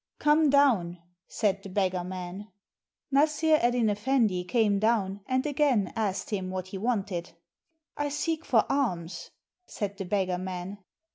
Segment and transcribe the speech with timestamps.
[0.17, 0.97] "Come down,"
[1.27, 2.47] said the beggar man.
[3.13, 7.33] Nassr Eddyn Effendi came down, and again asked him what he wanted."
[7.95, 9.29] I seek for alms,"
[9.67, 10.79] said the beggar man.